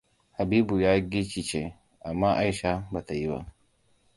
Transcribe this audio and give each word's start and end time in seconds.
Habibu 0.37 0.75
ya 0.83 0.93
gigice, 1.11 1.61
amma 2.07 2.29
Aisha 2.41 2.71
ba 2.91 3.05
ta 3.05 3.13
yi 3.13 3.27
ba. 3.31 3.39